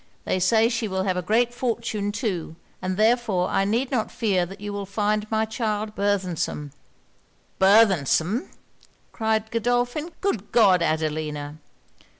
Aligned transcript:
They 0.25 0.39
say 0.39 0.67
she 0.67 0.87
will 0.87 1.03
have 1.03 1.15
a 1.15 1.21
great 1.21 1.53
fortune 1.53 2.11
too, 2.11 2.55
and 2.81 2.97
therefore 2.97 3.49
I 3.49 3.65
need 3.65 3.91
not 3.91 4.09
fear 4.11 4.47
that 4.47 4.59
you 4.59 4.73
will 4.73 4.87
find 4.87 5.29
my 5.29 5.45
child 5.45 5.93
burthensome.' 5.93 6.71
'Burthensome!' 7.59 8.49
cried 9.11 9.51
Godolphin. 9.51 10.09
'Good 10.19 10.51
God, 10.51 10.81
Adelina!' 10.81 11.59